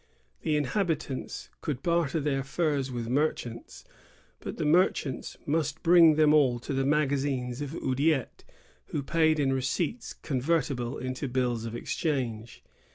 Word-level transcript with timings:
The 0.41 0.57
inhabitants 0.57 1.49
could 1.61 1.83
barter 1.83 2.19
their 2.19 2.41
furs 2.43 2.89
with 2.91 3.07
merchants; 3.07 3.85
but 4.39 4.57
the 4.57 4.65
mer 4.65 4.89
chants 4.89 5.37
must 5.45 5.83
bring 5.83 6.15
them 6.15 6.33
all 6.33 6.57
to' 6.61 6.73
the 6.73 6.87
magazines 6.87 7.61
of 7.61 7.75
Oudiette, 7.75 8.43
who 8.87 9.03
paid 9.03 9.39
in 9.39 9.53
receipts 9.53 10.13
convertible 10.13 10.97
into 10.97 11.27
bills 11.27 11.65
of 11.65 11.75
exchange. 11.75 12.63